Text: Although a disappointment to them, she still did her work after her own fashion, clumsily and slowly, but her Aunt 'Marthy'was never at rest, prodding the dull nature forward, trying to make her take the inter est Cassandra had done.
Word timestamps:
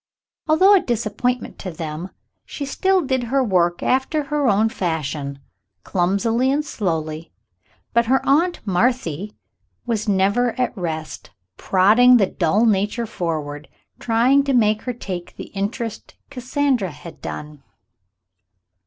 Although 0.47 0.73
a 0.73 0.79
disappointment 0.79 1.59
to 1.59 1.69
them, 1.69 2.09
she 2.43 2.65
still 2.65 3.01
did 3.05 3.25
her 3.25 3.43
work 3.43 3.83
after 3.83 4.23
her 4.23 4.47
own 4.47 4.67
fashion, 4.69 5.37
clumsily 5.83 6.49
and 6.51 6.65
slowly, 6.65 7.31
but 7.93 8.07
her 8.07 8.19
Aunt 8.25 8.65
'Marthy'was 8.65 10.09
never 10.09 10.59
at 10.59 10.75
rest, 10.75 11.29
prodding 11.55 12.17
the 12.17 12.25
dull 12.25 12.65
nature 12.65 13.05
forward, 13.05 13.67
trying 13.99 14.43
to 14.45 14.53
make 14.55 14.81
her 14.89 14.93
take 14.93 15.35
the 15.35 15.55
inter 15.55 15.83
est 15.85 16.15
Cassandra 16.31 16.89
had 16.89 17.21
done. 17.21 17.61